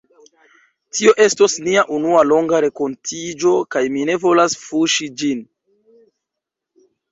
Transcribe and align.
Tio 0.99 1.11
estos 1.25 1.57
nia 1.67 1.83
unua 1.97 2.23
longa 2.29 2.63
renkontiĝo, 2.65 3.53
kaj 3.77 3.85
mi 3.99 4.09
ne 4.13 4.17
volas 4.27 4.59
fuŝi 4.65 5.13
ĝin. 5.23 5.47